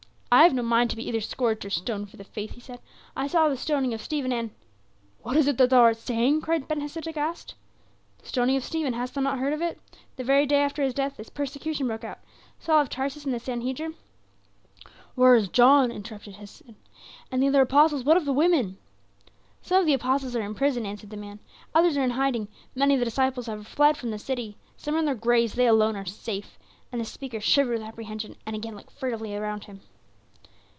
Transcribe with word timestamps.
"I 0.33 0.43
have 0.43 0.53
no 0.53 0.63
mind 0.63 0.89
to 0.91 0.95
be 0.95 1.05
either 1.09 1.19
scourged 1.19 1.65
or 1.65 1.69
stoned 1.69 2.09
for 2.09 2.15
the 2.15 2.23
faith," 2.23 2.51
he 2.51 2.61
said; 2.61 2.79
"I 3.17 3.27
saw 3.27 3.49
the 3.49 3.57
stoning 3.57 3.93
of 3.93 3.99
Stephen 4.01 4.31
and" 4.31 4.51
"What 5.23 5.35
is 5.35 5.45
it 5.45 5.57
that 5.57 5.69
thou 5.71 5.81
art 5.81 5.97
saying?" 5.97 6.39
cried 6.39 6.69
Ben 6.69 6.79
Hesed 6.79 7.05
aghast. 7.05 7.55
"The 8.19 8.27
stoning 8.29 8.55
of 8.55 8.63
Stephen 8.63 8.93
hast 8.93 9.13
thou 9.13 9.19
not 9.19 9.39
heard 9.39 9.51
of 9.51 9.61
it? 9.61 9.81
The 10.15 10.23
very 10.23 10.45
day 10.45 10.61
after 10.61 10.83
his 10.83 10.93
death 10.93 11.17
this 11.17 11.29
persecution 11.29 11.85
broke 11.85 12.05
out. 12.05 12.19
Saul 12.59 12.79
of 12.79 12.87
Tarsus 12.87 13.25
and 13.25 13.33
the 13.33 13.41
Sanhedrim" 13.41 13.95
"Where 15.15 15.35
is 15.35 15.49
John?" 15.49 15.91
interrupted 15.91 16.35
Ben 16.35 16.39
Hesed. 16.39 16.75
"And 17.29 17.43
the 17.43 17.49
other 17.49 17.63
apostles 17.63 18.05
what 18.05 18.15
of 18.15 18.23
the 18.23 18.31
women?" 18.31 18.77
"Some 19.61 19.81
of 19.81 19.85
the 19.85 19.93
apostles 19.93 20.33
are 20.33 20.41
in 20.43 20.55
prison," 20.55 20.85
answered 20.85 21.09
the 21.09 21.17
man; 21.17 21.41
"others 21.75 21.97
are 21.97 22.03
in 22.05 22.11
hiding. 22.11 22.47
Many 22.73 22.93
of 22.93 22.99
the 22.99 23.05
disciples 23.05 23.49
are 23.49 23.61
fled 23.65 23.97
from 23.97 24.11
the 24.11 24.17
city. 24.17 24.55
Some 24.77 24.95
are 24.95 24.99
in 24.99 25.05
their 25.05 25.13
graves; 25.13 25.55
they 25.55 25.67
alone 25.67 25.97
are 25.97 26.05
safe," 26.05 26.57
and 26.89 27.01
the 27.01 27.05
speaker 27.05 27.41
shivered 27.41 27.79
with 27.79 27.85
apprehension, 27.85 28.37
and 28.45 28.55
again 28.55 28.77
looked 28.77 28.91
furtively 28.91 29.35
about 29.35 29.65
him. 29.65 29.81